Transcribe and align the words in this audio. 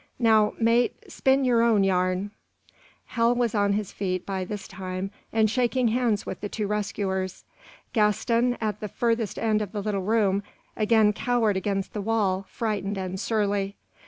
Now, 0.17 0.55
mate, 0.59 1.11
spin 1.11 1.45
yer 1.45 1.61
own 1.61 1.83
yarn." 1.83 2.31
Hal 3.09 3.35
was 3.35 3.53
on 3.53 3.73
his 3.73 3.91
feet, 3.91 4.25
by 4.25 4.43
this 4.43 4.67
time, 4.67 5.11
and 5.31 5.47
shaking 5.47 5.89
hands 5.89 6.25
with 6.25 6.41
the 6.41 6.49
two 6.49 6.65
rescuers. 6.65 7.43
Gaston, 7.93 8.57
at 8.59 8.79
the 8.79 8.87
furthest 8.87 9.37
end 9.37 9.61
of 9.61 9.73
the 9.73 9.81
little 9.83 10.01
room, 10.01 10.41
again 10.75 11.13
cowered 11.13 11.55
against 11.55 11.93
the 11.93 12.01
wall, 12.01 12.47
frightened 12.49 12.97
and 12.97 13.19
surly. 13.19 13.75